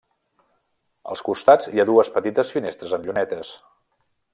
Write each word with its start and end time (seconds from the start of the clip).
Als 1.15 1.23
costats 1.29 1.69
hi 1.75 1.83
ha 1.83 1.87
dues 1.93 2.13
petites 2.19 2.57
finestres 2.59 2.97
amb 2.99 3.11
llunetes. 3.11 3.55